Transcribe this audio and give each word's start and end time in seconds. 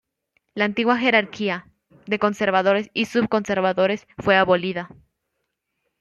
La 0.55 0.65
antigua 0.65 0.97
jerarquía, 0.97 1.67
de 2.07 2.17
conservadores 2.17 2.89
y 2.95 3.05
sub-conservadores 3.05 4.07
fue 4.17 4.35
abolida. 4.35 4.89